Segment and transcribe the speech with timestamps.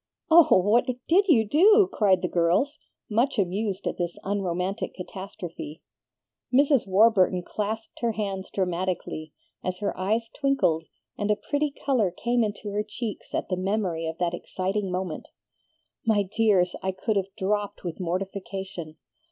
[0.31, 5.83] "Oh, what DID you do?" cried the girls, much amused at this unromantic catastrophe.
[6.51, 6.87] Mrs.
[6.87, 9.31] Warburton clasped her hands dramatically,
[9.63, 10.85] as her eyes twinkled
[11.19, 15.27] and a pretty color came into her cheeks at the memory of that exciting moment.
[16.03, 18.97] "My dears, I could have dropped with mortification!